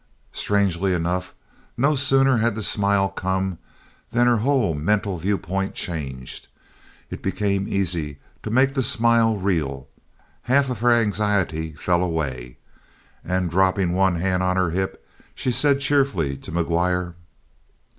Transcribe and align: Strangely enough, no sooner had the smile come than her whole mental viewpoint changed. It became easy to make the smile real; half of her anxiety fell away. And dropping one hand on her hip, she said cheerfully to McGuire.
Strangely 0.33 0.95
enough, 0.95 1.35
no 1.77 1.93
sooner 1.93 2.37
had 2.37 2.55
the 2.55 2.63
smile 2.63 3.07
come 3.07 3.59
than 4.09 4.25
her 4.25 4.37
whole 4.37 4.73
mental 4.73 5.19
viewpoint 5.19 5.75
changed. 5.75 6.47
It 7.11 7.21
became 7.21 7.67
easy 7.67 8.17
to 8.41 8.49
make 8.49 8.73
the 8.73 8.81
smile 8.81 9.37
real; 9.37 9.87
half 10.41 10.71
of 10.71 10.79
her 10.79 10.89
anxiety 10.89 11.73
fell 11.73 12.01
away. 12.01 12.57
And 13.23 13.51
dropping 13.51 13.93
one 13.93 14.15
hand 14.15 14.41
on 14.41 14.57
her 14.57 14.71
hip, 14.71 15.07
she 15.35 15.51
said 15.51 15.81
cheerfully 15.81 16.35
to 16.35 16.51
McGuire. 16.51 17.13